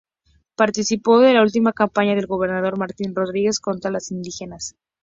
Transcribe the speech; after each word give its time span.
Participó 0.55 1.19
de 1.19 1.31
la 1.31 1.43
última 1.43 1.73
campaña 1.73 2.15
del 2.15 2.25
gobernador 2.25 2.75
Martín 2.75 3.13
Rodríguez 3.13 3.59
contra 3.59 3.91
los 3.91 4.09
indígenas. 4.09 4.73